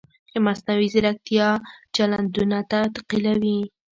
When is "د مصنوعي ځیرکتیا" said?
0.31-1.47